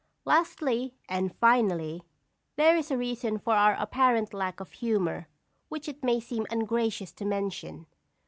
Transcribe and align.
Lastly 0.25 0.95
and 1.07 1.35
finally, 1.35 2.01
there 2.55 2.75
is 2.75 2.89
a 2.89 2.97
reason 2.97 3.37
for 3.37 3.53
our 3.53 3.75
apparent 3.79 4.33
lack 4.33 4.59
of 4.59 4.71
humor, 4.71 5.27
which 5.69 5.87
it 5.87 6.03
may 6.03 6.19
seem 6.19 6.47
ungracious 6.49 7.11
to 7.11 7.23
mention. 7.23 7.85